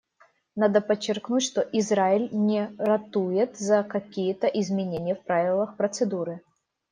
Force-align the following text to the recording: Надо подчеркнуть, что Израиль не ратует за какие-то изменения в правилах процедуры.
Надо 0.55 0.81
подчеркнуть, 0.81 1.43
что 1.43 1.61
Израиль 1.61 2.29
не 2.31 2.73
ратует 2.79 3.55
за 3.59 3.83
какие-то 3.83 4.47
изменения 4.47 5.13
в 5.13 5.23
правилах 5.23 5.77
процедуры. 5.77 6.41